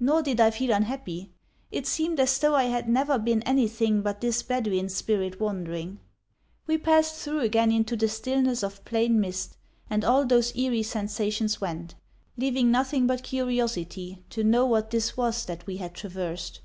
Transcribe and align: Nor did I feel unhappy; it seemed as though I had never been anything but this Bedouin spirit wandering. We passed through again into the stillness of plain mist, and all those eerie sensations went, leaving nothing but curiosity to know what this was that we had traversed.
Nor 0.00 0.22
did 0.22 0.40
I 0.40 0.50
feel 0.50 0.72
unhappy; 0.72 1.30
it 1.70 1.86
seemed 1.86 2.18
as 2.18 2.36
though 2.40 2.56
I 2.56 2.64
had 2.64 2.88
never 2.88 3.20
been 3.20 3.40
anything 3.44 4.02
but 4.02 4.20
this 4.20 4.42
Bedouin 4.42 4.88
spirit 4.88 5.38
wandering. 5.38 6.00
We 6.66 6.76
passed 6.76 7.14
through 7.22 7.42
again 7.42 7.70
into 7.70 7.94
the 7.94 8.08
stillness 8.08 8.64
of 8.64 8.84
plain 8.84 9.20
mist, 9.20 9.56
and 9.88 10.04
all 10.04 10.26
those 10.26 10.56
eerie 10.56 10.82
sensations 10.82 11.60
went, 11.60 11.94
leaving 12.36 12.72
nothing 12.72 13.06
but 13.06 13.22
curiosity 13.22 14.24
to 14.30 14.42
know 14.42 14.66
what 14.66 14.90
this 14.90 15.16
was 15.16 15.44
that 15.44 15.64
we 15.68 15.76
had 15.76 15.94
traversed. 15.94 16.62